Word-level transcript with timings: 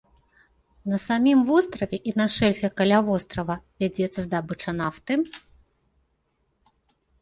На 0.93 0.97
самім 1.07 1.39
востраве 1.49 1.97
і 2.13 2.15
на 2.21 2.27
шэльфе 2.37 2.73
каля 2.83 2.99
вострава 3.11 3.55
вядзецца 3.85 4.19
здабыча 4.31 4.71
нафты. 4.83 5.23